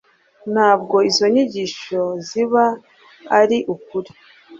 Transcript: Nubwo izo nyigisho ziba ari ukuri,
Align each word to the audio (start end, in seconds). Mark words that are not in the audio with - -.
Nubwo 0.53 0.95
izo 1.09 1.25
nyigisho 1.33 2.01
ziba 2.27 2.63
ari 3.39 3.57
ukuri, 3.73 4.11